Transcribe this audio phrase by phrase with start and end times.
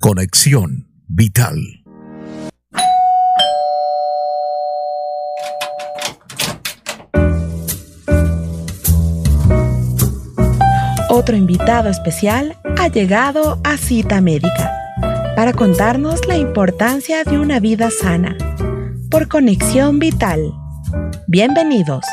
[0.00, 1.56] Conexión Vital.
[11.10, 14.72] Otro invitado especial ha llegado a Cita Médica
[15.34, 18.36] para contarnos la importancia de una vida sana
[19.10, 20.52] por Conexión Vital.
[21.26, 22.04] Bienvenidos.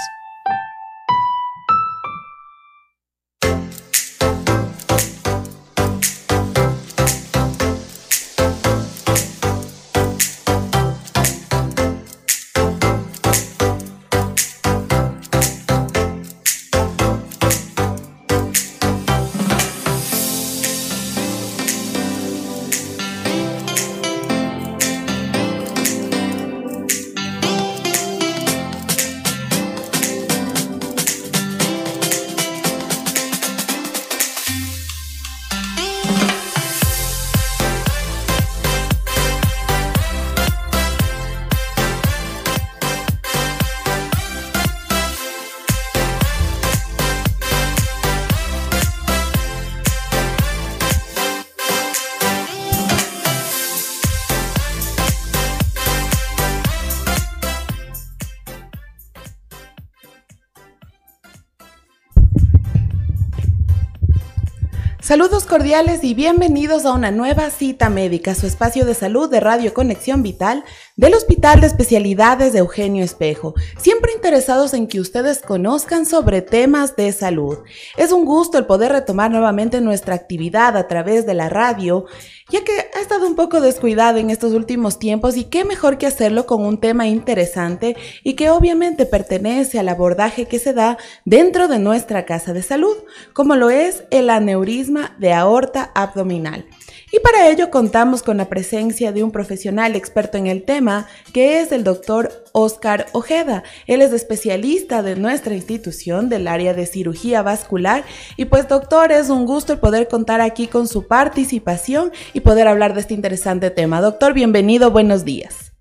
[65.05, 69.71] Saludos cordiales y bienvenidos a una nueva cita médica, su espacio de salud de Radio
[69.71, 70.63] Conexión Vital
[70.97, 76.95] del Hospital de Especialidades de Eugenio Espejo, siempre interesados en que ustedes conozcan sobre temas
[76.95, 77.57] de salud.
[77.97, 82.05] Es un gusto el poder retomar nuevamente nuestra actividad a través de la radio,
[82.49, 86.07] ya que ha estado un poco descuidada en estos últimos tiempos y qué mejor que
[86.07, 91.67] hacerlo con un tema interesante y que obviamente pertenece al abordaje que se da dentro
[91.67, 92.95] de nuestra casa de salud,
[93.33, 96.65] como lo es el aneurisma de aorta abdominal.
[97.15, 101.61] Y para ello contamos con la presencia de un profesional experto en el tema, que
[101.61, 103.63] es el doctor Oscar Ojeda.
[103.87, 108.03] Él es especialista de nuestra institución del área de cirugía vascular.
[108.35, 112.67] Y pues doctor, es un gusto el poder contar aquí con su participación y poder
[112.67, 114.01] hablar de este interesante tema.
[114.01, 115.71] Doctor, bienvenido, buenos días.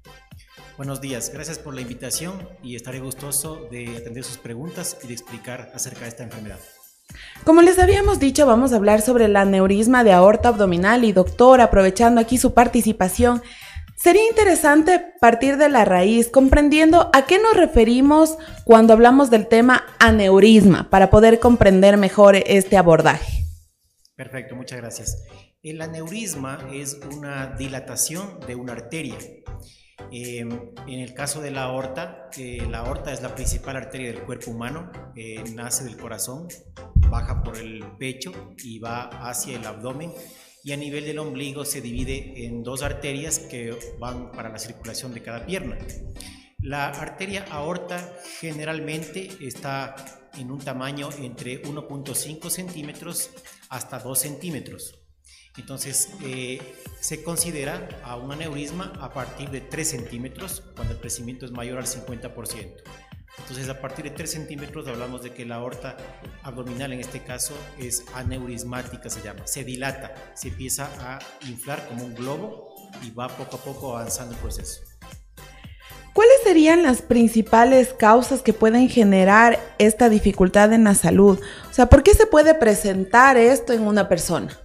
[0.76, 5.14] Buenos días, gracias por la invitación y estaré gustoso de atender sus preguntas y de
[5.14, 6.60] explicar acerca de esta enfermedad.
[7.44, 11.60] Como les habíamos dicho, vamos a hablar sobre el aneurisma de aorta abdominal y doctor,
[11.60, 13.42] aprovechando aquí su participación,
[13.96, 19.84] sería interesante partir de la raíz, comprendiendo a qué nos referimos cuando hablamos del tema
[19.98, 23.44] aneurisma, para poder comprender mejor este abordaje.
[24.16, 25.22] Perfecto, muchas gracias.
[25.62, 29.16] El aneurisma es una dilatación de una arteria.
[30.10, 30.50] Em,
[30.86, 34.50] en el caso de la aorta, eh, la aorta es la principal arteria del cuerpo
[34.50, 36.48] humano, eh, nace del corazón,
[37.10, 40.12] baja por el pecho y va hacia el abdomen
[40.64, 45.12] y a nivel del ombligo se divide en dos arterias que van para la circulación
[45.12, 45.78] de cada pierna.
[46.58, 49.94] La arteria aorta generalmente está
[50.38, 53.30] en un tamaño entre 1.5 centímetros
[53.68, 55.03] hasta 2 centímetros.
[55.56, 56.60] Entonces, eh,
[57.00, 61.78] se considera a un aneurisma a partir de 3 centímetros cuando el crecimiento es mayor
[61.78, 62.82] al 50%.
[63.38, 65.96] Entonces, a partir de 3 centímetros hablamos de que la aorta
[66.42, 69.46] abdominal, en este caso, es aneurismática, se llama.
[69.46, 74.34] Se dilata, se empieza a inflar como un globo y va poco a poco avanzando
[74.34, 74.80] el proceso.
[76.14, 81.40] ¿Cuáles serían las principales causas que pueden generar esta dificultad en la salud?
[81.68, 84.63] O sea, ¿por qué se puede presentar esto en una persona?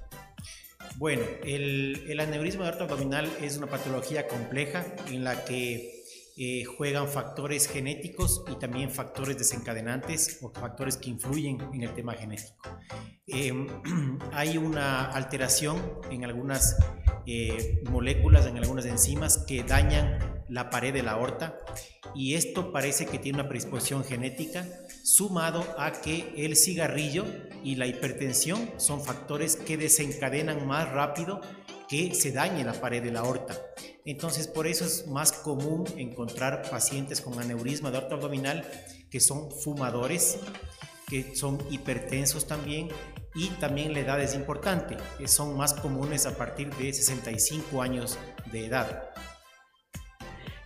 [1.00, 6.04] Bueno, el, el aneurisma de aorta abdominal es una patología compleja en la que
[6.36, 12.16] eh, juegan factores genéticos y también factores desencadenantes o factores que influyen en el tema
[12.16, 12.80] genético.
[13.28, 13.68] Em,
[14.34, 16.76] hay una alteración en algunas
[17.26, 21.60] eh, moléculas, en algunas enzimas que dañan la pared de la aorta
[22.16, 24.68] y esto parece que tiene una predisposición genética
[25.04, 27.26] sumado a que el cigarrillo
[27.64, 31.42] y la hipertensión son factores que desencadenan más rápido
[31.88, 33.60] que se dañe la pared de la aorta.
[34.06, 38.64] Entonces, por eso es más común encontrar pacientes con aneurisma de aorta abdominal
[39.10, 40.40] que son fumadores,
[41.08, 42.90] que son hipertensos también
[43.36, 48.18] y también la edad es importante, son más comunes a partir de 65 años
[48.52, 49.10] de edad.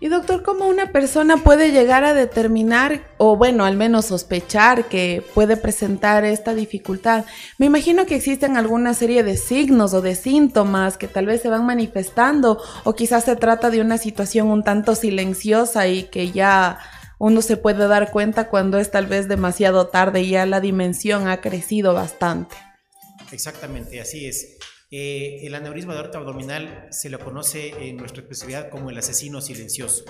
[0.03, 5.23] Y doctor, ¿cómo una persona puede llegar a determinar, o bueno, al menos sospechar que
[5.33, 7.23] puede presentar esta dificultad?
[7.57, 11.47] Me imagino que existen alguna serie de signos o de síntomas que tal vez se
[11.47, 16.79] van manifestando, o quizás se trata de una situación un tanto silenciosa y que ya
[17.17, 21.29] uno se puede dar cuenta cuando es tal vez demasiado tarde y ya la dimensión
[21.29, 22.57] ha crecido bastante.
[23.31, 24.57] Exactamente, así es.
[24.95, 29.41] Eh, el aneurisma de aorta abdominal se lo conoce en nuestra especialidad como el asesino
[29.41, 30.05] silencioso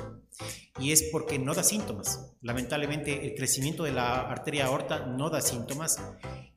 [0.78, 2.34] y es porque no da síntomas.
[2.42, 6.02] Lamentablemente el crecimiento de la arteria aorta no da síntomas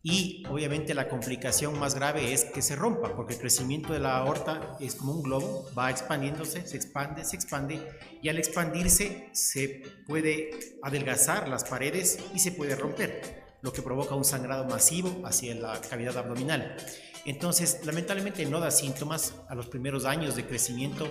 [0.03, 4.19] y obviamente la complicación más grave es que se rompa porque el crecimiento de la
[4.19, 7.81] aorta es como un globo, va expandiéndose, se expande, se expande
[8.23, 10.51] y al expandirse se puede
[10.83, 15.81] adelgazar las paredes y se puede romper lo que provoca un sangrado masivo hacia la
[15.81, 16.77] cavidad abdominal.
[17.27, 21.09] Entonces, lamentablemente no da síntomas a los primeros años de crecimiento,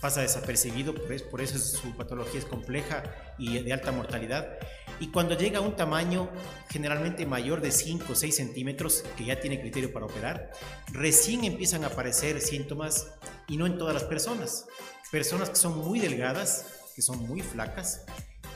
[0.00, 0.94] pasa desapercibido,
[1.30, 3.02] por eso su patología es compleja
[3.36, 4.58] y de alta mortalidad.
[5.00, 6.30] Y cuando llega a un tamaño
[6.70, 10.50] generalmente mayor de 5 o 6 centímetros, que ya tiene criterio para operar,
[10.92, 13.08] recién empiezan a aparecer síntomas
[13.46, 14.66] y no en todas las personas.
[15.10, 16.64] Personas que son muy delgadas,
[16.96, 18.06] que son muy flacas,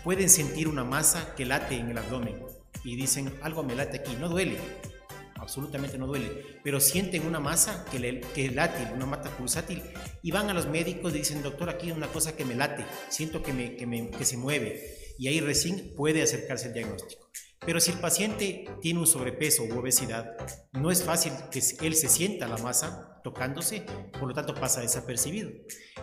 [0.05, 2.43] pueden sentir una masa que late en el abdomen
[2.83, 4.59] y dicen algo me late aquí, no duele,
[5.45, 9.83] absolutamente no duele, pero sienten una masa que, le, que látil, una mata pulsátil,
[10.23, 12.85] y van a los médicos y dicen, doctor, aquí hay una cosa que me late,
[13.09, 17.25] siento que, me, que, me, que se mueve, y ahí recién puede acercarse el diagnóstico.
[17.67, 20.37] Pero si el paciente tiene un sobrepeso u obesidad,
[20.73, 25.51] no es fácil que él se sienta la masa tocándose, por lo tanto pasa desapercibido.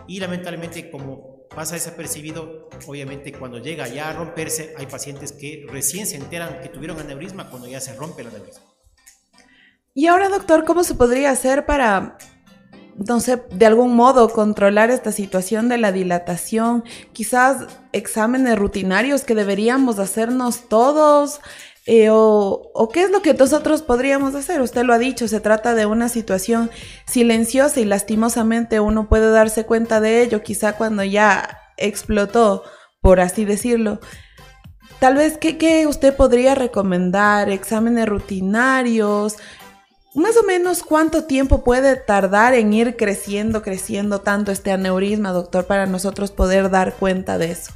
[0.08, 6.06] Y lamentablemente como pasa desapercibido, obviamente cuando llega ya a romperse, hay pacientes que recién
[6.06, 8.71] se enteran que tuvieron aneurisma cuando ya se rompe el aneurisma.
[9.94, 12.16] Y ahora, doctor, ¿cómo se podría hacer para,
[12.96, 16.82] no sé, de algún modo controlar esta situación de la dilatación?
[17.12, 21.40] Quizás exámenes rutinarios que deberíamos hacernos todos.
[21.84, 24.62] Eh, o, o, qué es lo que nosotros podríamos hacer?
[24.62, 26.70] Usted lo ha dicho, se trata de una situación
[27.06, 32.62] silenciosa y lastimosamente uno puede darse cuenta de ello quizá cuando ya explotó,
[33.00, 33.98] por así decirlo.
[35.00, 37.50] Tal vez, ¿qué, qué usted podría recomendar?
[37.50, 39.36] ¿Exámenes rutinarios?
[40.14, 45.66] Más o menos cuánto tiempo puede tardar en ir creciendo, creciendo tanto este aneurisma, doctor,
[45.66, 47.72] para nosotros poder dar cuenta de eso.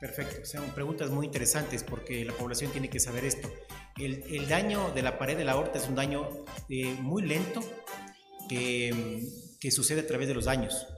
[0.00, 3.52] Perfecto, son preguntas muy interesantes porque la población tiene que saber esto.
[3.98, 6.28] El, daño de la pared de la aorta es un daño
[6.68, 7.60] eh, muy lento
[8.48, 10.88] que, sucede a través de los años.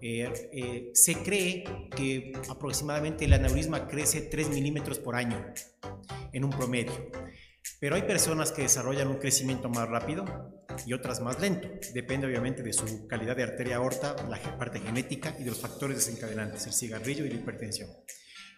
[0.00, 5.44] Eh, eh, se cree que aproximadamente el aneurisma crece 3 milímetros por año
[6.32, 7.10] en un promedio.
[7.80, 10.24] Pero hay personas que desarrollan un crecimiento más rápido
[10.86, 11.68] y otras más lento.
[11.92, 15.96] Depende obviamente de su calidad de arteria aorta, la parte genética y de los factores
[15.96, 17.90] desencadenantes, el cigarrillo y la hipertensión.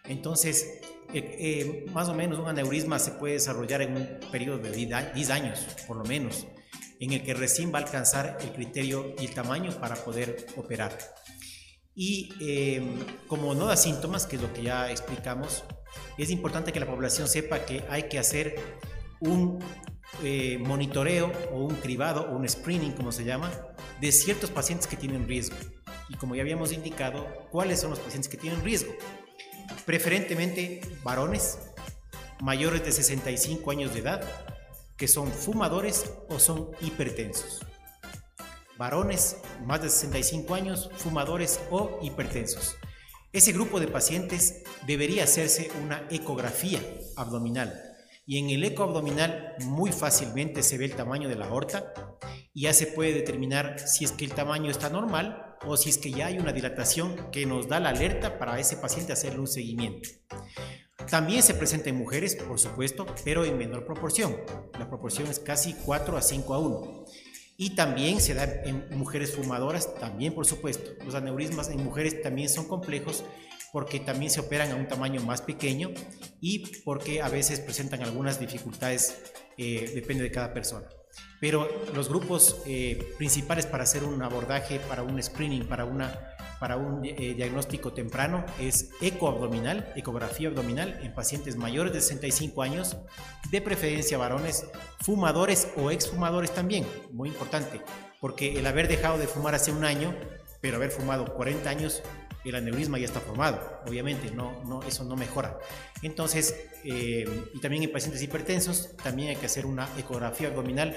[0.05, 0.79] Entonces,
[1.13, 5.29] eh, eh, más o menos un aneurisma se puede desarrollar en un periodo de 10
[5.29, 6.47] años, por lo menos,
[6.99, 10.97] en el que recién va a alcanzar el criterio y el tamaño para poder operar.
[11.93, 12.81] Y eh,
[13.27, 15.63] como no da síntomas, que es lo que ya explicamos,
[16.17, 18.55] es importante que la población sepa que hay que hacer
[19.19, 19.59] un
[20.23, 23.51] eh, monitoreo o un cribado o un screening, como se llama,
[23.99, 25.57] de ciertos pacientes que tienen riesgo.
[26.09, 28.93] Y como ya habíamos indicado, ¿cuáles son los pacientes que tienen riesgo?
[29.85, 31.59] Preferentemente varones
[32.41, 34.21] mayores de 65 años de edad,
[34.95, 37.65] que son fumadores o son hipertensos.
[38.77, 42.75] Varones más de 65 años, fumadores o hipertensos.
[43.33, 46.79] Ese grupo de pacientes debería hacerse una ecografía
[47.15, 47.96] abdominal
[48.27, 51.93] y en el eco abdominal muy fácilmente se ve el tamaño de la aorta
[52.53, 55.97] y ya se puede determinar si es que el tamaño está normal o si es
[55.97, 59.47] que ya hay una dilatación que nos da la alerta para ese paciente hacerle un
[59.47, 60.09] seguimiento.
[61.09, 64.35] También se presenta en mujeres, por supuesto, pero en menor proporción.
[64.77, 67.05] La proporción es casi 4 a 5 a 1.
[67.55, 70.91] Y también se da en mujeres fumadoras, también por supuesto.
[71.05, 73.23] Los aneurismas en mujeres también son complejos
[73.71, 75.91] porque también se operan a un tamaño más pequeño
[76.41, 79.17] y porque a veces presentan algunas dificultades,
[79.57, 80.87] eh, depende de cada persona.
[81.39, 86.77] Pero los grupos eh, principales para hacer un abordaje, para un screening, para, una, para
[86.77, 92.97] un eh, diagnóstico temprano es ecoabdominal, ecografía abdominal en pacientes mayores de 65 años,
[93.51, 94.65] de preferencia varones,
[95.01, 97.81] fumadores o exfumadores también, muy importante,
[98.19, 100.15] porque el haber dejado de fumar hace un año,
[100.59, 102.01] pero haber fumado 40 años
[102.49, 105.57] el aneurisma ya está formado, obviamente, no, no, eso no mejora.
[106.01, 110.95] Entonces, eh, y también en pacientes hipertensos, también hay que hacer una ecografía abdominal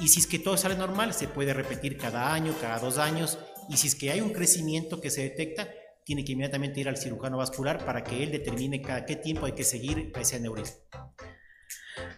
[0.00, 3.38] y si es que todo sale normal, se puede repetir cada año, cada dos años,
[3.68, 5.68] y si es que hay un crecimiento que se detecta,
[6.04, 9.52] tiene que inmediatamente ir al cirujano vascular para que él determine cada qué tiempo hay
[9.52, 10.76] que seguir ese aneurisma.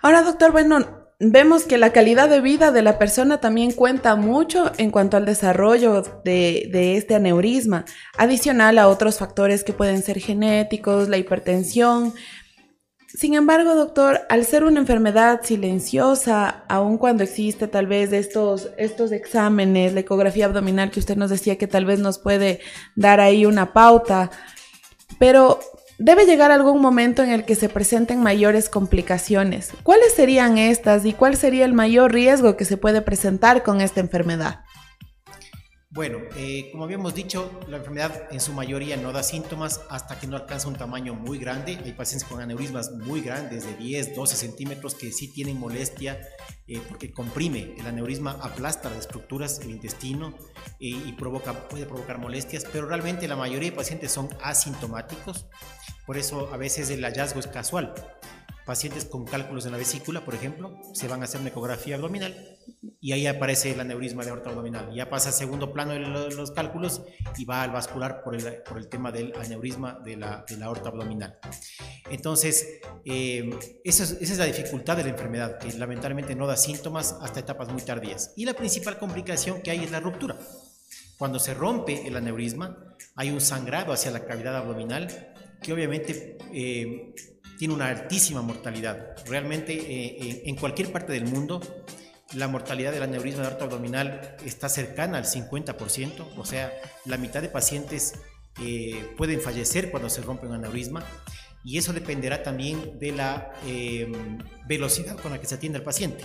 [0.03, 4.71] Ahora, doctor, bueno, vemos que la calidad de vida de la persona también cuenta mucho
[4.77, 7.85] en cuanto al desarrollo de, este aneurisma,
[8.19, 12.13] adicional a otros factores que pueden ser genéticos, la hipertensión.
[13.09, 19.11] Sin embargo, doctor, al ser una enfermedad silenciosa, aun cuando existe tal vez estos, estos
[19.11, 22.61] exámenes, la ecografía abdominal que usted nos decía que tal vez nos puede
[22.95, 24.31] dar ahí una pauta,
[25.19, 25.61] pero
[25.99, 29.73] debe llegar algún momento en el que se presenten mayores complicaciones.
[29.83, 34.01] ¿Cuáles serían estas y cuál sería el mayor riesgo que se puede presentar con esta
[34.01, 34.66] enfermedad?
[35.97, 40.27] Bueno, eh, como habíamos dicho, la enfermedad en su mayoría no da síntomas hasta que
[40.27, 41.79] no alcanza un tamaño muy grande.
[41.83, 46.21] Hay pacientes con aneurismas muy grandes, de 10, 12 centímetros, que sí tienen molestia
[46.67, 47.77] eh, porque comprime.
[47.79, 50.35] El aneurisma aplasta las estructuras del intestino
[50.81, 55.47] eh, y provoca, puede provocar molestias, pero realmente la mayoría de pacientes son asintomáticos.
[56.05, 57.95] Por eso a veces el hallazgo es casual.
[58.67, 62.56] Pacientes con cálculos en la vesícula, por ejemplo, se van a hacer una ecografía abdominal
[63.01, 64.93] y ahí aparece el aneurisma de aorta abdominal.
[64.95, 67.03] Ya pasa a segundo plano de los cálculos
[67.37, 70.67] y va al vascular por el, por el tema del aneurisma de la, de la
[70.67, 71.39] aorta abdominal.
[72.11, 73.51] Entonces, eh,
[73.85, 77.41] esa, es, esa, es, la dificultad de la enfermedad, que lamentablemente no da síntomas hasta
[77.41, 78.33] etapas muy tardías.
[78.37, 80.37] Y la principal complicación que hay es la ruptura.
[81.19, 87.15] Cuando se rompe el aneurisma, hay un sangrado hacia la cavidad abdominal que obviamente eh,
[87.59, 89.17] tiene una altísima mortalidad.
[89.27, 91.61] Realmente eh, en cualquier parte del mundo
[92.37, 96.73] la mortalidad del aneurisma de aorta abdominal está cercana al 50%, o sea,
[97.07, 98.15] la mitad de pacientes
[98.61, 101.05] eh, pueden fallecer cuando se rompe un aneurisma
[101.65, 104.39] y eso dependerá también de la em,
[104.69, 106.25] velocidad con la que se atiende al paciente.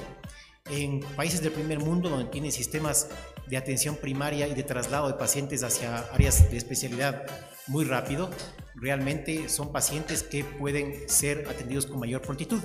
[0.69, 3.09] En países del primer mundo, donde tienen sistemas
[3.47, 7.23] de atención primaria y de traslado de pacientes hacia áreas de especialidad
[7.67, 8.29] muy rápido,
[8.75, 12.61] realmente son pacientes que pueden ser atendidos con mayor prontitud.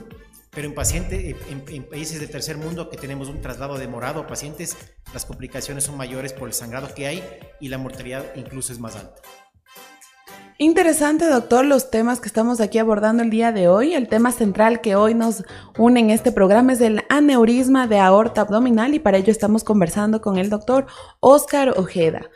[0.56, 4.74] Pero en, pacientes, en, países del tercer mundo que tenemos un traslado demorado a pacientes,
[5.12, 7.22] las complicaciones son mayores por el sangrado que hay
[7.60, 9.20] y la mortalidad incluso es más alta.
[10.56, 13.92] Interesante, doctor, los temas que estamos aquí abordando el día de hoy.
[13.92, 15.44] El tema central que hoy nos
[15.76, 20.22] une en este programa es el aneurisma de aorta abdominal y para ello estamos conversando
[20.22, 20.86] con el doctor
[21.20, 22.30] Oscar Ojeda.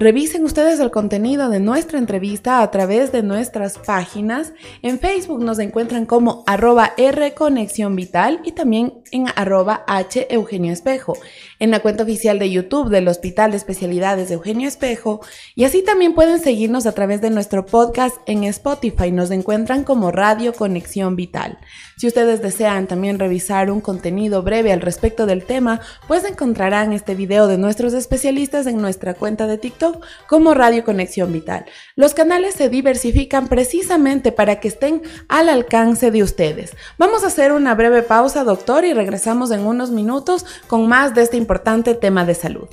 [0.00, 4.54] Revisen ustedes el contenido de nuestra entrevista a través de nuestras páginas.
[4.80, 10.72] En Facebook nos encuentran como arroba R Conexión Vital y también en arroba H Eugenio
[10.72, 11.18] Espejo.
[11.58, 15.20] En la cuenta oficial de YouTube del Hospital de Especialidades de Eugenio Espejo.
[15.54, 19.12] Y así también pueden seguirnos a través de nuestro podcast en Spotify.
[19.12, 21.58] Nos encuentran como Radio Conexión Vital.
[21.98, 27.14] Si ustedes desean también revisar un contenido breve al respecto del tema, pues encontrarán este
[27.14, 29.89] video de nuestros especialistas en nuestra cuenta de TikTok
[30.26, 31.64] como Radio Conexión Vital.
[31.96, 36.76] Los canales se diversifican precisamente para que estén al alcance de ustedes.
[36.98, 41.22] Vamos a hacer una breve pausa, doctor, y regresamos en unos minutos con más de
[41.22, 42.68] este importante tema de salud.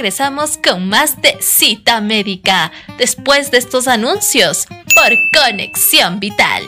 [0.00, 6.62] Regresamos con más de cita médica después de estos anuncios por Conexión Vital.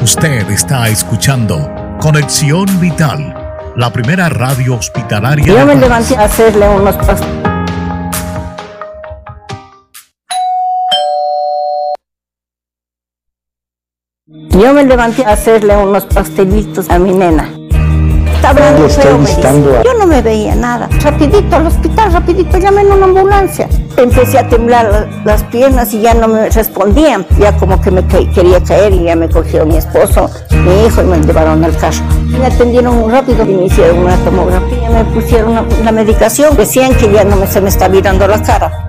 [0.00, 5.44] Usted está escuchando Conexión Vital, la primera radio hospitalaria.
[5.44, 6.94] Yo me levanté a hacerle unos
[14.62, 17.50] Yo me levanté a hacerle unos pastelitos a mi nena.
[18.32, 20.88] Estaba muy feo, me Yo no me veía nada.
[21.02, 23.68] Rapidito al hospital, rapidito, llamé en una ambulancia.
[23.96, 27.26] Empecé a temblar las piernas y ya no me respondían.
[27.40, 31.06] Ya como que me quería caer y ya me cogió mi esposo, mi hijo y
[31.06, 32.04] me llevaron al carro.
[32.28, 36.56] Me atendieron muy rápido y me hicieron una tomografía, me pusieron la medicación.
[36.56, 38.86] Decían que ya no me, se me está virando la cara.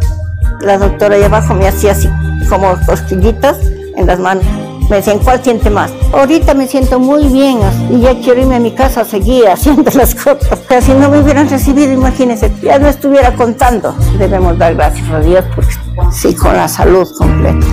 [0.62, 2.08] La doctora allá abajo me hacía así
[2.48, 3.58] como costillitas
[3.98, 4.46] en las manos.
[4.90, 5.92] Me decían, ¿cuál siente más?
[6.12, 7.60] Ahorita me siento muy bien
[7.90, 10.60] y ya quiero irme a mi casa a seguir haciendo las cosas.
[10.68, 13.96] Pero si no me hubieran recibido, imagínense, ya no estuviera contando.
[14.18, 15.74] Debemos dar gracias a Dios porque
[16.12, 17.66] sí, con la salud completa.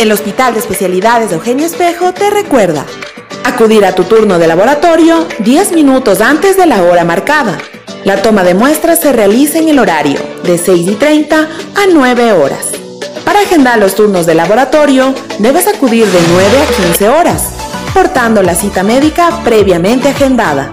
[0.00, 2.86] El Hospital de Especialidades de Eugenio Espejo te recuerda
[3.44, 7.58] acudir a tu turno de laboratorio 10 minutos antes de la hora marcada.
[8.08, 12.32] La toma de muestras se realiza en el horario de 6 y 30 a 9
[12.32, 12.68] horas.
[13.22, 17.50] Para agendar los turnos de laboratorio, debes acudir de 9 a 15 horas,
[17.92, 20.70] portando la cita médica previamente agendada.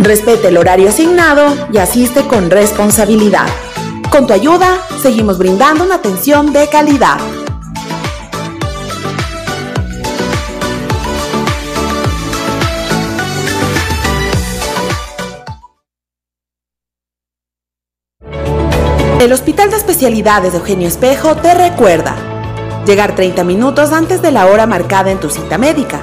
[0.00, 3.46] Respete el horario asignado y asiste con responsabilidad.
[4.10, 7.18] Con tu ayuda, seguimos brindando una atención de calidad.
[19.22, 22.16] El Hospital de Especialidades de Eugenio Espejo te recuerda
[22.84, 26.00] llegar 30 minutos antes de la hora marcada en tu cita médica,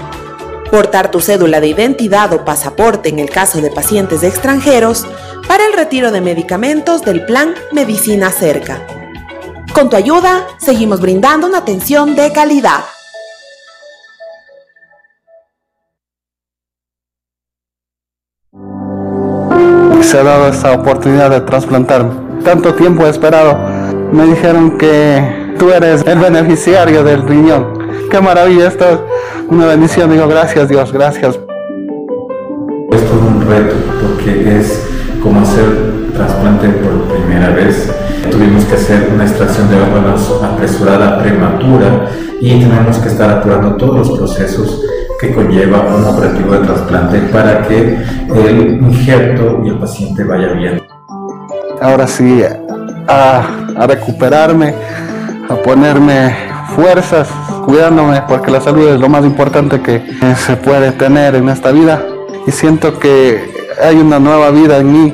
[0.71, 5.05] portar tu cédula de identidad o pasaporte en el caso de pacientes extranjeros
[5.49, 8.87] para el retiro de medicamentos del plan Medicina Cerca.
[9.73, 12.85] Con tu ayuda, seguimos brindando una atención de calidad.
[20.03, 22.28] Se ha dado esta oportunidad de trasplantarme.
[22.49, 23.59] Tanto tiempo esperado.
[24.11, 27.77] Me dijeron que tú eres el beneficiario del riñón.
[28.09, 28.99] Qué maravilla, esto es
[29.49, 30.09] una bendición.
[30.09, 31.39] Digo, gracias Dios, gracias.
[32.91, 34.83] Es todo un reto porque es
[35.21, 37.93] como hacer trasplante por primera vez.
[38.31, 42.09] Tuvimos que hacer una extracción de órganos apresurada, prematura
[42.41, 44.85] y tenemos que estar apurando todos los procesos
[45.21, 47.95] que conlleva un operativo de trasplante para que
[48.33, 50.88] el injerto y el paciente vaya bien.
[51.81, 52.43] Ahora sí,
[53.07, 53.41] a,
[53.77, 54.73] a recuperarme,
[55.49, 56.35] a ponerme
[56.75, 57.27] fuerzas,
[57.65, 60.03] cuidándome, porque la salud es lo más importante que
[60.45, 62.03] se puede tener en esta vida.
[62.45, 65.13] Y siento que hay una nueva vida en mí.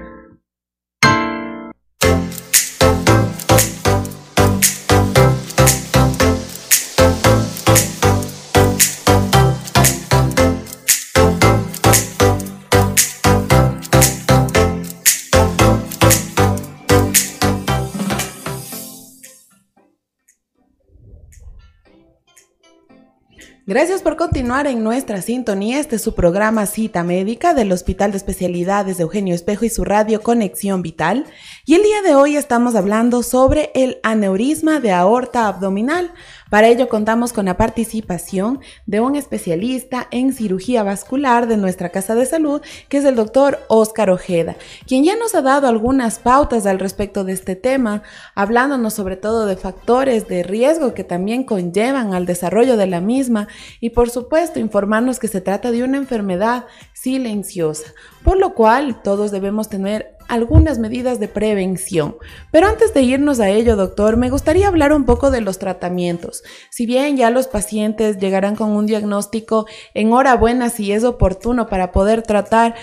[23.67, 25.79] Gracias por continuar en nuestra sintonía.
[25.79, 29.85] Este es su programa Cita Médica del Hospital de Especialidades de Eugenio Espejo y su
[29.85, 31.27] radio Conexión Vital.
[31.63, 36.11] Y el día de hoy estamos hablando sobre el aneurisma de aorta abdominal.
[36.49, 42.15] Para ello contamos con la participación de un especialista en cirugía vascular de nuestra Casa
[42.15, 44.55] de Salud, que es el doctor Óscar Ojeda,
[44.87, 48.01] quien ya nos ha dado algunas pautas al respecto de este tema,
[48.33, 53.47] hablándonos sobre todo de factores de riesgo que también conllevan al desarrollo de la misma
[53.79, 57.93] y por supuesto informarnos que se trata de una enfermedad silenciosa,
[58.23, 62.15] por lo cual todos debemos tener algunas medidas de prevención.
[62.51, 66.41] Pero antes de irnos a ello, doctor, me gustaría hablar un poco de los tratamientos.
[66.69, 72.21] Si bien ya los pacientes llegarán con un diagnóstico, enhorabuena si es oportuno para poder
[72.23, 72.75] tratar,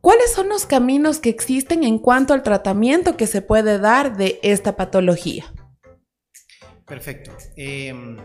[0.00, 4.40] ¿cuáles son los caminos que existen en cuanto al tratamiento que se puede dar de
[4.42, 5.44] esta patología?
[6.86, 7.30] Perfecto.
[7.54, 8.16] Em,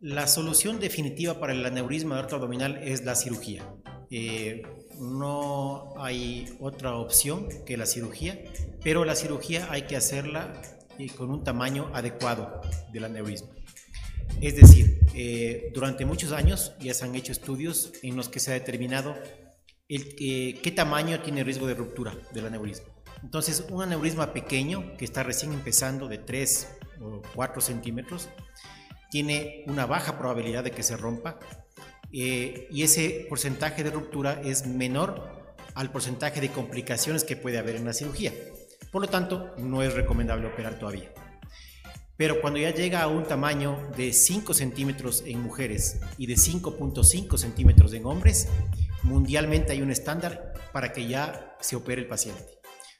[0.00, 3.62] la solución definitiva para el aneurisma de abdominal es la cirugía.
[4.10, 4.62] Eh,
[4.98, 8.38] no hay otra opción que la cirugía,
[8.82, 10.62] pero la cirugía hay que hacerla
[10.98, 12.60] eh, con un tamaño adecuado
[12.92, 13.50] del aneurisma.
[14.40, 18.50] Es decir, eh, durante muchos años ya se han hecho estudios en los que se
[18.50, 19.14] ha determinado
[19.88, 22.88] el, qué tamaño tiene riesgo de ruptura del aneurisma.
[23.22, 26.68] Entonces, un aneurisma pequeño que está recién empezando de 3
[27.00, 28.28] o 4 centímetros
[29.10, 31.38] tiene una baja probabilidad de que se rompa
[32.12, 37.76] eh, y ese porcentaje de ruptura es menor al porcentaje de complicaciones que puede haber
[37.76, 38.32] en la cirugía.
[38.90, 41.12] Por lo tanto, no es recomendable operar todavía.
[42.16, 47.38] Pero cuando ya llega a un tamaño de 5 centímetros en mujeres y de 5.5
[47.38, 48.48] centímetros en hombres,
[49.02, 52.44] mundialmente hay un estándar para que ya se opere el paciente.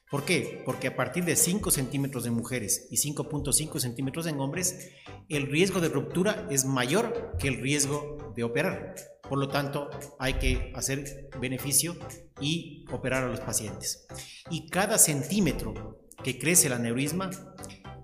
[0.09, 0.61] ¿Por qué?
[0.65, 4.91] Porque a partir de 5 centímetros en mujeres y 5.5 centímetros en hombres,
[5.29, 8.95] el riesgo de ruptura es mayor que el riesgo de operar.
[9.27, 11.95] Por lo tanto, hay que hacer beneficio
[12.39, 14.05] y operar a los pacientes.
[14.49, 17.29] Y cada centímetro que crece el aneurisma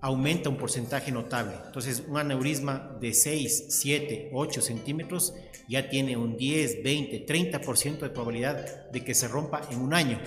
[0.01, 1.55] aumenta un porcentaje notable.
[1.65, 5.33] Entonces, un aneurisma de 6, 7, 8 centímetros
[5.67, 10.19] ya tiene un 10, 20, 30% de probabilidad de que se rompa en un año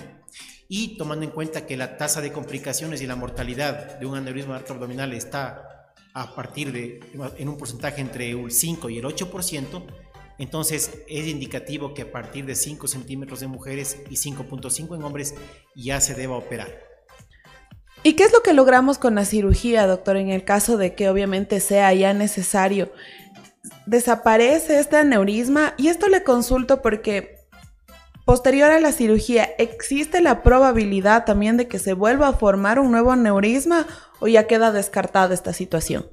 [0.68, 4.56] y tomando en cuenta que la tasa de complicaciones y la mortalidad de un aneurisma
[4.56, 5.81] abdominal está
[6.14, 7.00] a partir de
[7.38, 9.82] en un porcentaje entre el 5 y el 8%,
[10.38, 15.34] entonces es indicativo que a partir de 5 centímetros en mujeres y 5.5 en hombres
[15.74, 16.70] ya se deba operar.
[18.02, 21.08] ¿Y qué es lo que logramos con la cirugía, doctor, en el caso de que
[21.08, 22.92] obviamente sea ya necesario?
[23.86, 27.42] Desaparece este aneurisma y esto le consulto porque
[28.24, 32.92] Posterior a la cirugía, ¿existe la probabilidad también de que se vuelva a formar un
[32.92, 33.84] nuevo aneurisma
[34.22, 36.06] o ya queda descartada esta situación?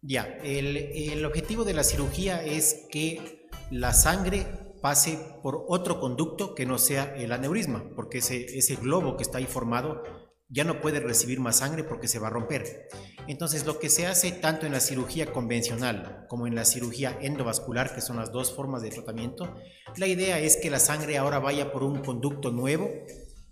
[0.00, 4.46] Ya, el, el objetivo de la cirugía es que la sangre
[4.80, 9.38] pase por otro conducto que no sea el aneurisma, porque ese, ese globo que está
[9.38, 10.02] ahí formado
[10.48, 12.88] ya no puede recibir más sangre porque se va a romper.
[13.26, 17.94] Entonces, lo que se hace tanto en la cirugía convencional como en la cirugía endovascular,
[17.94, 19.56] que son las dos formas de tratamiento,
[19.96, 22.90] la idea es que la sangre ahora vaya por un conducto nuevo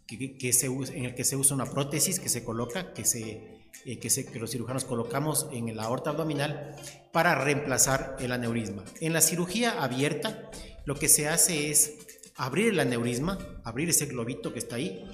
[0.06, 3.98] que, se, en el que se usa una prótesis que se coloca, que, se, eh,
[3.98, 6.76] que, se, que los cirujanos colocamos en la aorta abdominal
[7.12, 8.84] para reemplazar el aneurisma.
[9.00, 10.50] En la cirugía abierta,
[10.84, 11.98] lo que se hace es
[12.36, 15.04] abrir el aneurisma, abrir ese globito que está ahí,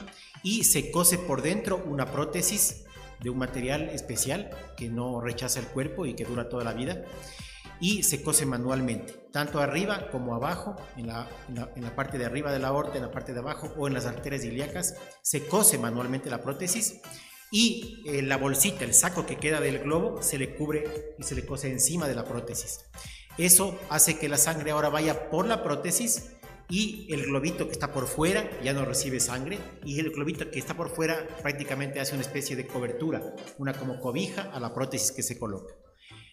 [0.42, 2.84] y se cose por dentro una prótesis
[3.20, 7.04] de un material especial que no rechaza el cuerpo y que dura toda la vida
[7.80, 12.52] y se cose manualmente, tanto arriba como abajo, en la, en la, parte de arriba
[12.52, 15.78] de la aorta, en la parte de abajo o en las arterias ilíacas, se cose
[15.78, 17.00] manualmente la prótesis
[17.50, 21.34] y eh, la bolsita, el saco que queda del globo, se le cubre y se
[21.34, 22.84] le cose encima de la prótesis.
[23.38, 26.32] Eso hace que la sangre ahora vaya por la prótesis
[26.68, 30.58] y el globito que está por fuera ya no recibe sangre y el globito que
[30.58, 33.22] está por fuera prácticamente hace una especie de cobertura,
[33.56, 35.74] una como cobija a la prótesis que se coloca.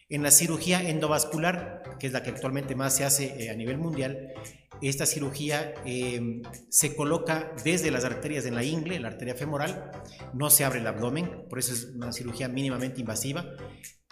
[0.08, 3.80] En la cirugía endovascular, que es la que actualmente más se hace eh, a nivel
[3.80, 4.34] mundial,
[4.82, 9.92] esta cirugía eh, se coloca desde las arterias en la ingle, la arteria femoral,
[10.34, 13.46] no se abre el abdomen, por eso es una cirugía mínimamente invasiva.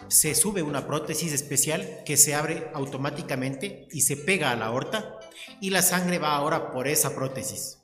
[0.08, 5.18] Se sube una prótesis especial que se abre automáticamente y se pega a la aorta
[5.60, 7.78] y la sangre va ahora por esa prótesis.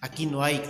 [0.00, 0.62] Aquí no hay,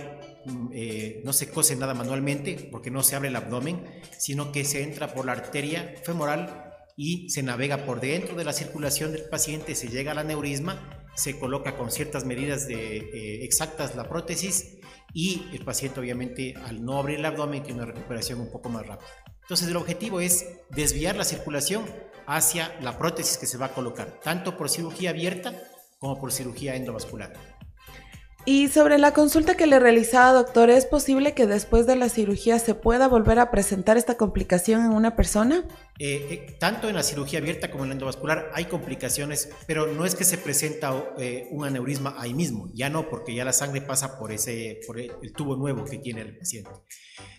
[0.73, 3.83] eh, no se cose nada manualmente porque no se abre el abdomen,
[4.17, 8.53] sino que se entra por la arteria femoral y se navega por dentro de la
[8.53, 13.95] circulación del paciente, se llega al aneurisma, se coloca con ciertas medidas de, eh, exactas
[13.95, 14.77] la prótesis
[15.13, 18.85] y el paciente obviamente al no abrir el abdomen tiene una recuperación un poco más
[18.85, 19.09] rápida.
[19.41, 21.85] Entonces el objetivo es desviar la circulación
[22.25, 25.53] hacia la prótesis que se va a colocar, tanto por cirugía abierta
[25.99, 27.56] como por cirugía endovascular.
[28.49, 32.59] Y sobre la consulta que le realizaba, doctor, ¿es posible que después de la cirugía
[32.59, 35.65] se pueda volver a presentar esta complicación en una persona?
[35.99, 40.05] Eh, eh, tanto en la cirugía abierta como en la endovascular hay complicaciones, pero no
[40.05, 43.81] es que se presenta eh, un aneurisma ahí mismo, ya no, porque ya la sangre
[43.81, 46.71] pasa por, ese, por el, tubo nuevo que tiene el paciente,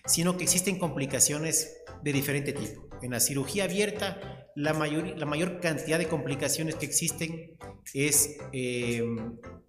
[0.05, 2.87] sino que existen complicaciones de diferente tipo.
[3.01, 4.21] En la cirugía abierta,
[4.55, 7.57] la mayor, la mayor cantidad de complicaciones que existen
[7.95, 8.37] es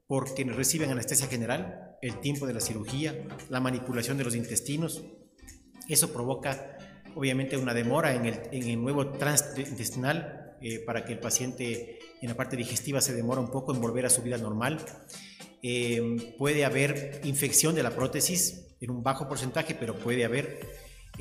[0.10, 5.04] porque reciben anestesia general, el tiempo de la cirugía, la manipulación de los intestinos.
[5.88, 6.80] Eso provoca
[7.14, 12.36] obviamente una demora en el, nuevo tránsito intestinal eh, para que el paciente en la
[12.36, 14.84] parte digestiva se demora un poco en volver a su vida normal.
[15.62, 20.60] Eh, puede haber infección de la prótesis en un bajo porcentaje, pero puede haber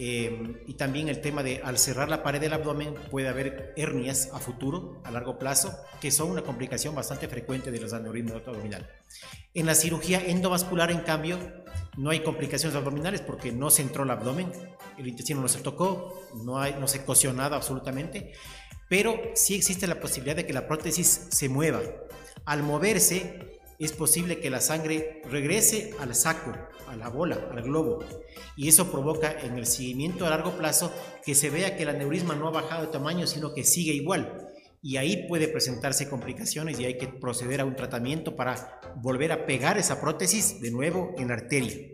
[0.00, 4.30] eh, y también el tema de al cerrar la pared del abdomen puede haber hernias
[4.32, 8.88] a futuro, a largo plazo, que son una complicación bastante frecuente de los aneurismas abdominal.
[9.54, 11.38] En la cirugía endovascular, en cambio,
[11.96, 14.52] no hay complicaciones abdominales porque no se entró el abdomen,
[14.98, 18.34] el intestino no se tocó, no, hay, no se coció nada absolutamente,
[18.88, 21.80] pero sí existe la posibilidad de que la prótesis se mueva.
[22.44, 26.53] Al moverse, es posible que la sangre regrese al saco,
[26.88, 28.05] a la bola, al globo.
[28.57, 30.93] Y eso provoca en el seguimiento a largo plazo
[31.25, 34.49] que se vea que el aneurisma no ha bajado de tamaño, sino que sigue igual.
[34.83, 39.47] Y ahí puede presentarse complicaciones y hay que proceder a un tratamiento para volver a
[39.47, 41.88] pegar esa prótesis de nuevo en la arteria.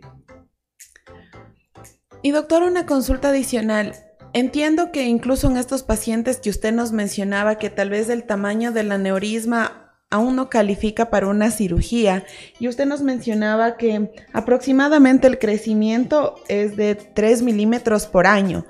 [2.23, 3.95] Y doctor, una consulta adicional.
[4.33, 8.71] Entiendo que incluso en estos pacientes que usted nos mencionaba que tal vez el tamaño
[8.71, 12.25] del aneurisma aún no califica para una cirugía.
[12.59, 18.65] Y usted nos mencionaba que aproximadamente el crecimiento es de 3 milímetros por año.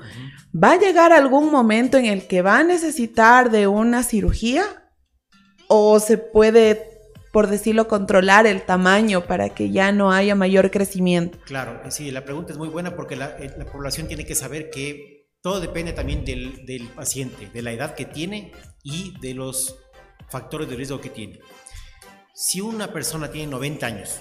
[0.55, 4.63] ¿Va a llegar algún momento en el que va a necesitar de una cirugía?
[5.67, 6.81] ¿O se puede,
[7.33, 11.37] por decirlo, controlar el tamaño para que ya no haya mayor crecimiento?
[11.45, 15.27] Claro, sí, la pregunta es muy buena porque la, eh, población tiene que saber que
[15.41, 19.84] todo depende también del, del paciente, de la edad que tiene y de los
[20.29, 21.39] factores de riesgo que tiene.
[22.33, 24.19] Si una persona tiene 90 años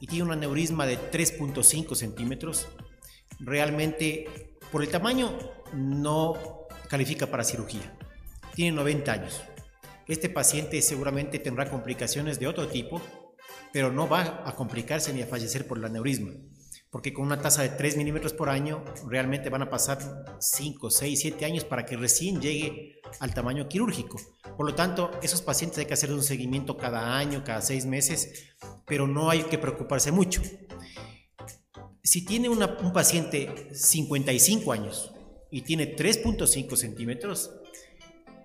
[0.00, 2.68] y tiene un aneurisma de 3.5 centímetros,
[3.40, 5.38] realmente por el tamaño
[5.72, 7.96] no califica para cirugía.
[8.54, 9.42] Tiene 90 años.
[10.06, 13.00] Este paciente seguramente tendrá complicaciones de otro tipo,
[13.72, 16.32] pero no va a complicarse ni a fallecer por el aneurisma
[16.94, 21.20] porque con una tasa de 3 milímetros por año realmente van a pasar 5, 6,
[21.22, 24.20] 7 años para que recién llegue al tamaño quirúrgico.
[24.56, 28.54] Por lo tanto, esos pacientes hay que hacer un seguimiento cada año, cada 6 meses,
[28.86, 30.42] pero no hay que preocuparse mucho.
[32.02, 35.12] Si tiene un paciente 55 años
[35.50, 37.50] y tiene 3.5 centímetros,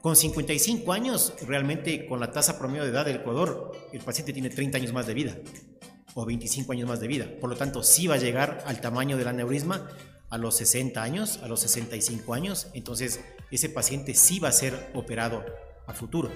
[0.02, 4.50] Con 55 años, realmente con la tasa promedio de edad del Ecuador, el paciente tiene
[4.50, 5.36] 30 años más de vida
[6.13, 7.28] o 25 años más de vida.
[7.41, 9.89] Por lo tanto, sí va a llegar al tamaño del aneurisma
[10.30, 12.67] a los 60 años, a los 65 años.
[12.74, 13.19] Entonces,
[13.52, 15.43] ese paciente sí va a ser operado
[15.93, 16.32] futuro.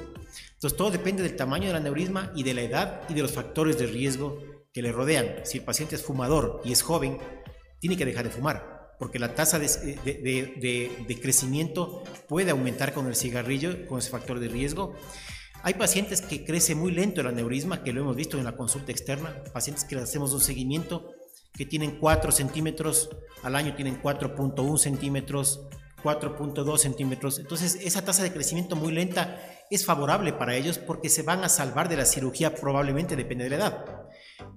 [0.53, 3.77] Entonces, todo depende del tamaño del aneurisma y de la edad y de los factores
[3.77, 4.39] de riesgo
[4.73, 5.45] que le rodean.
[5.45, 7.19] Si el paciente es fumador y es joven,
[7.79, 13.85] tiene que dejar de fumar, porque la tasa de, crecimiento puede aumentar con el cigarrillo,
[13.87, 14.95] con ese factor de riesgo.
[15.63, 18.91] Hay pacientes que crece muy lento el aneurisma, que lo hemos visto en la consulta
[18.91, 21.11] externa, pacientes que le hacemos un seguimiento
[21.53, 23.09] que tienen 4 centímetros,
[23.43, 25.61] al año tienen 4.1 centímetros,
[26.03, 27.39] 4.2 centímetros.
[27.39, 29.39] Entonces, esa tasa de crecimiento muy lenta
[29.69, 33.49] es favorable para ellos porque se van a salvar de la cirugía, probablemente depende de
[33.51, 33.85] la edad.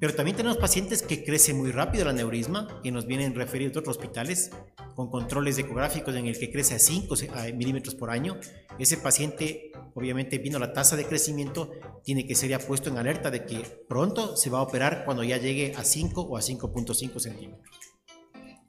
[0.00, 3.80] Pero también tenemos pacientes que crecen muy rápido el aneurisma, que nos vienen referidos de
[3.80, 4.50] otros hospitales,
[4.94, 7.14] con controles ecográficos en el que crece a 5
[7.54, 8.38] milímetros por año.
[8.78, 11.70] Ese paciente, obviamente, viendo la tasa de crecimiento,
[12.02, 15.22] tiene que ser ya puesto en alerta de que pronto se va a operar cuando
[15.22, 17.85] ya llegue a 5 o a 5.5 centímetros.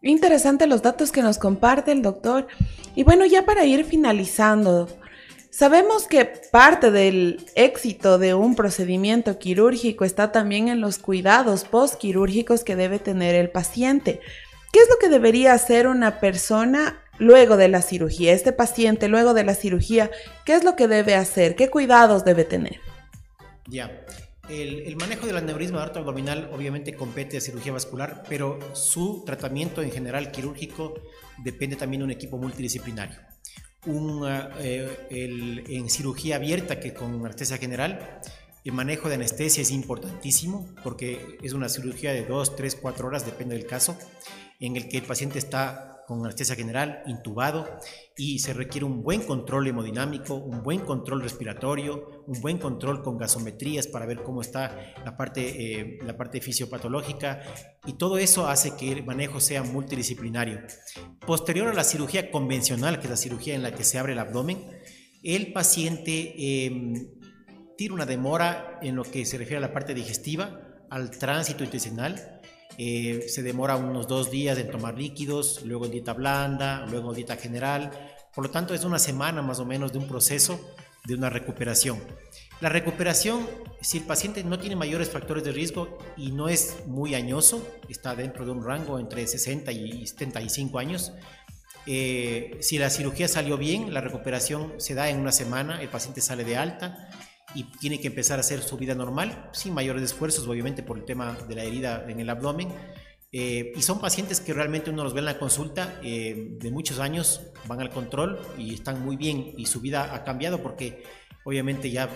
[0.02, 2.48] Interesante los datos que nos comparte el doctor.
[2.96, 4.88] Y bueno, ya para ir finalizando,
[5.50, 12.64] sabemos que parte del éxito de un procedimiento quirúrgico está también en los cuidados postquirúrgicos
[12.64, 14.22] que debe tener el paciente.
[14.72, 18.34] ¿Qué es lo que debería hacer una persona luego de la cirugía?
[18.34, 20.12] Este paciente luego de la cirugía,
[20.46, 21.56] ¿qué es lo que debe hacer?
[21.56, 22.80] ¿Qué cuidados debe tener?
[23.68, 23.92] Ya.
[24.50, 29.92] El, manejo del aneurisma de abdominal obviamente compete a cirugía vascular, pero su tratamiento en
[29.92, 30.94] general quirúrgico
[31.44, 33.18] depende también de un equipo multidisciplinario.
[33.86, 38.20] Eh, en cirugía abierta, que con anestesia general,
[38.64, 43.26] el manejo de anestesia es importantísimo porque es una cirugía de 2, 3, 4 horas,
[43.26, 43.98] depende del caso,
[44.60, 47.68] en el que el paciente está con anestesia general, intubado,
[48.16, 53.18] y se requiere un buen control hemodinámico, un buen control respiratorio, un buen control con
[53.18, 57.42] gasometrías para ver cómo está la parte, eh, la parte fisiopatológica,
[57.86, 60.62] y todo eso hace que el manejo sea multidisciplinario.
[61.26, 64.20] Posterior a la cirugía convencional, que es la cirugía en la que se abre el
[64.20, 64.66] abdomen,
[65.24, 66.94] el paciente em,
[67.78, 72.40] tiene una demora en lo que se refiere a la parte digestiva, al tránsito intestinal,
[72.78, 77.16] eh, se demora unos dos días en tomar líquidos, luego en dieta blanda, luego en
[77.16, 77.92] dieta general.
[78.34, 80.60] Por lo tanto, es una semana más o menos de un proceso
[81.06, 82.00] de una recuperación.
[82.60, 83.48] La recuperación,
[83.82, 88.16] si el paciente no tiene mayores factores de riesgo y no es muy añoso, está
[88.16, 91.14] dentro de un rango entre 60 y 75 años,
[91.86, 96.20] eh, si la cirugía salió bien, la recuperación se da en una semana, el paciente
[96.20, 97.10] sale de alta
[97.58, 101.06] y tiene que empezar a hacer su vida normal, sin mayores esfuerzos, obviamente por el
[101.06, 102.70] tema de la herida en el abdomen.
[103.32, 107.00] Eh, y son pacientes que realmente uno los ve en la consulta eh, de muchos
[107.00, 111.02] años, van al control y están muy bien y su vida ha cambiado porque
[111.46, 112.10] obviamente ya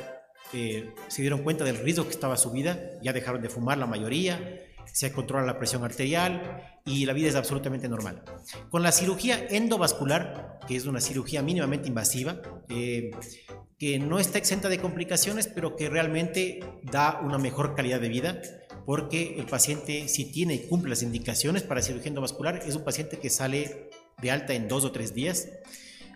[0.54, 3.88] eh, se dieron cuenta del riesgo que estaba su vida, ya dejaron de fumar la
[3.88, 4.60] mayoría,
[4.92, 8.24] se controla la presión arterial y la vida es absolutamente normal.
[8.70, 14.80] Con la cirugía endovascular, que es una cirugía mínimamente invasiva, que no está exenta de
[14.80, 18.42] complicaciones, pero que realmente da una mejor calidad de vida,
[18.86, 23.20] porque el paciente, si tiene y cumple las indicaciones para cirugía endovascular, es un paciente
[23.20, 23.90] que sale
[24.22, 25.48] de alta en dos o tres días.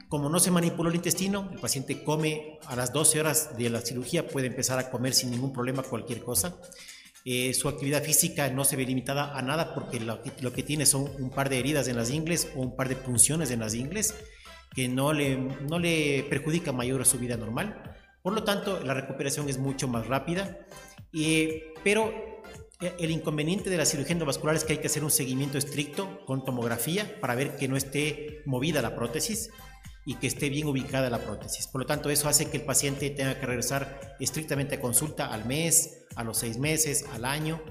[0.10, 3.82] Como no se manipuló el intestino, el paciente come a las 12 horas de la
[3.82, 6.60] cirugía, puede empezar a comer sin ningún problema cualquier cosa.
[7.28, 11.10] Eh, su actividad física no se ve limitada a nada porque lo, que tiene son
[11.18, 14.14] un par de heridas en las ingles o un par de punciones en las ingles
[14.76, 17.96] que no le, no le perjudica mayor a su vida normal.
[18.22, 20.60] Por lo tanto, la recuperación es mucho más rápida.
[21.84, 22.14] pero
[23.00, 26.44] el inconveniente de la cirugía endovascular es que hay que hacer un seguimiento estricto con
[26.44, 29.50] tomografía para ver que no esté movida la prótesis
[30.06, 31.68] y que esté bien ubicada la prótesis.
[31.68, 35.46] Por lo tanto, eso hace que el paciente tenga que regresar estrictamente a consulta al
[35.46, 37.62] mes, a los seis meses, al año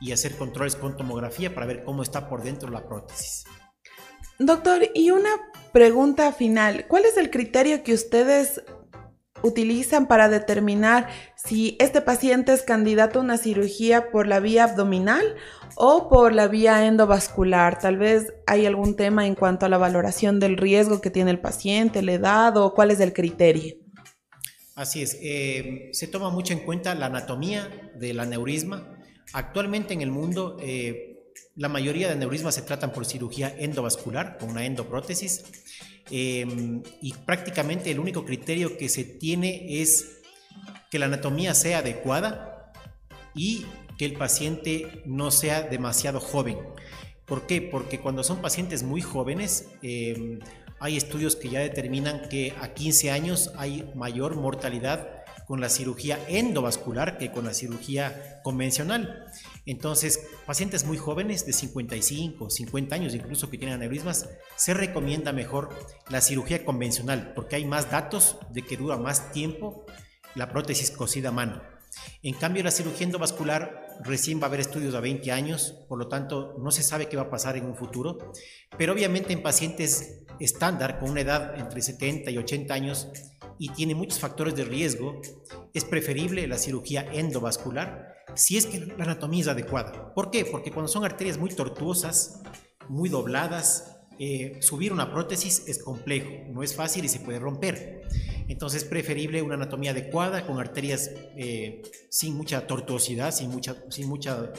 [0.00, 3.44] y hacer controles con tomografía para ver cómo está por dentro la prótesis.
[4.38, 5.30] Doctor, y una
[5.72, 6.86] pregunta final.
[6.88, 8.62] ¿Cuál es el criterio que ustedes
[9.42, 15.24] utilizan para determinar si este paciente es candidato a una cirugía por la vía abdominal
[15.76, 17.78] o por la vía endovascular?
[17.78, 21.40] Tal vez hay algún tema en cuanto a la valoración del riesgo que tiene el
[21.40, 23.76] paciente, la edad o cuál es el criterio.
[24.74, 28.98] Así es, eh, se toma mucho en cuenta la anatomía del aneurisma.
[29.34, 31.11] Actualmente en el mundo eh,
[31.56, 35.44] la mayoría de aneurismas se tratan por cirugía endovascular, con una endoprótesis,
[36.10, 40.18] em, y prácticamente el único criterio que se tiene es
[40.90, 42.72] que la anatomía sea adecuada
[43.34, 43.66] y
[43.98, 46.58] que el paciente no sea demasiado joven.
[47.26, 47.62] ¿Por qué?
[47.62, 50.40] Porque cuando son pacientes muy jóvenes, em,
[50.80, 55.21] hay estudios que ya determinan que a 15 años hay mayor mortalidad
[55.52, 59.26] con la cirugía endovascular que con la cirugía convencional.
[59.66, 65.68] Entonces, pacientes muy jóvenes de 55, 50 años incluso que tienen aneurismas, se recomienda mejor
[66.08, 69.84] la cirugía convencional porque hay más datos de que dura más tiempo
[70.34, 71.62] la prótesis cosida a mano.
[72.22, 76.08] En cambio, la cirugía endovascular recién va a haber estudios a 20 años, por lo
[76.08, 78.32] tanto no se sabe qué va a pasar en un futuro,
[78.76, 83.08] pero obviamente en pacientes estándar con una edad entre 70 y 80 años
[83.58, 85.20] y tiene muchos factores de riesgo,
[85.72, 90.14] es preferible la cirugía endovascular si es que la anatomía es adecuada.
[90.14, 90.44] ¿Por qué?
[90.44, 92.42] Porque cuando son arterias muy tortuosas,
[92.88, 98.02] muy dobladas, eh, subir una prótesis es complejo, no es fácil y se puede romper.
[98.48, 104.08] Entonces es preferible una anatomía adecuada con arterias eh, sin mucha tortuosidad, sin mucha, sin
[104.08, 104.52] mucha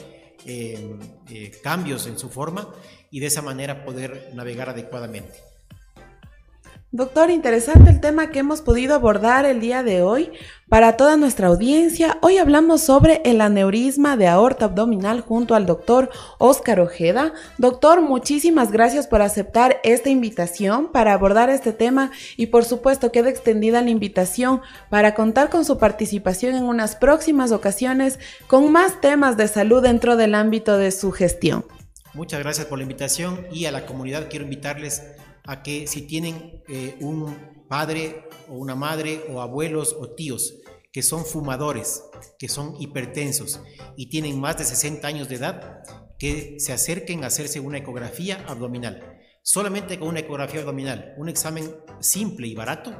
[0.46, 0.98] eh,
[1.62, 2.72] cambios en su forma
[3.10, 5.53] y de esa manera poder navegar adecuadamente.
[6.96, 10.30] Doctor, interesante el tema que hemos podido abordar el día de hoy
[10.68, 12.18] para toda nuestra audiencia.
[12.22, 17.32] Hoy hablamos sobre el aneurisma de aorta abdominal junto al doctor Óscar Ojeda.
[17.58, 23.28] Doctor, muchísimas gracias por aceptar esta invitación para abordar este tema y por supuesto queda
[23.28, 29.36] extendida la invitación para contar con su participación en unas próximas ocasiones con más temas
[29.36, 31.64] de salud dentro del ámbito de su gestión.
[32.12, 35.02] Muchas gracias por la invitación y a la comunidad quiero invitarles
[35.44, 40.54] a que si tienen eh, un padre o una madre o abuelos o tíos
[40.94, 42.04] que son fumadores,
[42.38, 43.60] que son hipertensos
[43.96, 45.82] y tienen más de 60 años de edad,
[46.20, 49.18] que se acerquen a hacerse una ecografía abdominal.
[49.42, 52.94] Solamente con una ecografía abdominal, un examen simple y barato,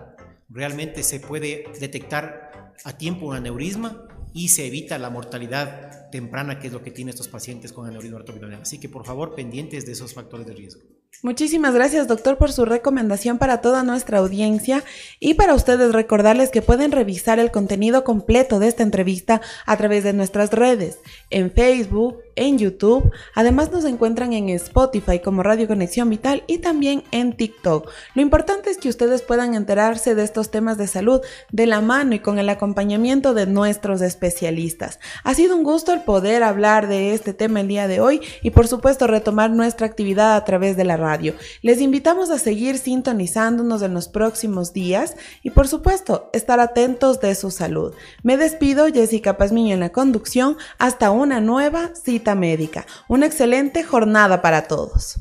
[0.49, 6.67] realmente se puede detectar a tiempo un aneurisma y se evita la mortalidad temprana, que
[6.67, 8.63] es lo que tienen estos pacientes con aneurisma abdominal.
[8.63, 10.83] Así que por favor, pendientes de esos factores de riesgo.
[11.23, 14.85] Muchísimas gracias, doctor, por su recomendación para toda nuestra audiencia
[15.21, 20.05] y para ustedes recordarles que pueden revisar el contenido completo de esta entrevista a través
[20.05, 20.99] de nuestras redes,
[21.31, 23.13] en Facebook, en YouTube.
[23.35, 27.91] Además nos encuentran en Spotify como Radio Conexión Vital y también en TikTok.
[28.15, 31.21] Lo importante es que ustedes puedan enterarse de estos temas de salud
[31.51, 34.99] de la mano y con el acompañamiento de nuestros especialistas.
[35.23, 38.51] Ha sido un gusto el poder hablar de este tema el día de hoy y
[38.51, 41.35] por supuesto retomar nuestra actividad a través de la radio.
[41.63, 47.35] Les invitamos a seguir sintonizándonos en los próximos días y por supuesto estar atentos de
[47.35, 47.95] su salud.
[48.23, 51.91] Me despido, Jessica Pazmiño en la conducción, hasta una nueva
[52.35, 52.87] médica.
[53.09, 55.21] Una excelente jornada para todos.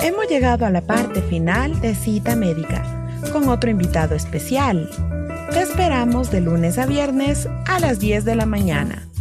[0.00, 2.82] Hemos llegado a la parte final de cita médica
[3.32, 4.88] con otro invitado especial.
[5.52, 9.11] Te esperamos de lunes a viernes a las 10 de la mañana.